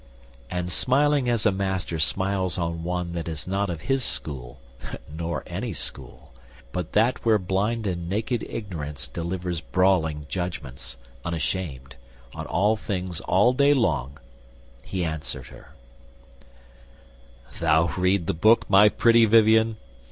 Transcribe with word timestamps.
And 0.49 0.71
smiling 0.71 1.29
as 1.29 1.45
a 1.45 1.51
master 1.51 1.99
smiles 1.99 2.57
at 2.57 2.71
one 2.71 3.11
That 3.13 3.27
is 3.27 3.47
not 3.47 3.69
of 3.69 3.81
his 3.81 4.03
school, 4.03 4.59
nor 5.07 5.43
any 5.45 5.73
school 5.73 6.33
But 6.71 6.93
that 6.93 7.23
where 7.23 7.37
blind 7.37 7.85
and 7.85 8.09
naked 8.09 8.43
Ignorance 8.49 9.07
Delivers 9.07 9.61
brawling 9.61 10.25
judgments, 10.27 10.97
unashamed, 11.23 11.97
On 12.33 12.47
all 12.47 12.75
things 12.75 13.21
all 13.21 13.53
day 13.53 13.75
long, 13.75 14.17
he 14.83 15.05
answered 15.05 15.49
her: 15.49 15.75
"Thou 17.59 17.93
read 17.95 18.25
the 18.25 18.33
book, 18.33 18.67
my 18.67 18.89
pretty 18.89 19.25
Vivien! 19.25 19.77